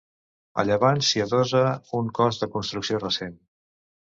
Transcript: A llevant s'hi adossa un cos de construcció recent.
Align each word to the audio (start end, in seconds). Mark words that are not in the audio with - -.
A 0.61 0.63
llevant 0.69 1.03
s'hi 1.07 1.21
adossa 1.25 1.61
un 2.01 2.09
cos 2.21 2.41
de 2.45 2.51
construcció 2.57 3.05
recent. 3.05 3.39